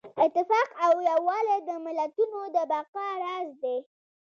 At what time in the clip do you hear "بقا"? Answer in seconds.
2.71-3.07